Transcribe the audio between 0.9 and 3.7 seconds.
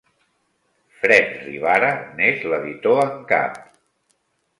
Fred Rivara n'és l'editor en cap.